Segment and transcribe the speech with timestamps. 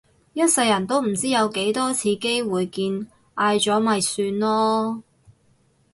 [0.33, 5.01] 一世人都唔知有幾多次機會見嗌咗咪算囉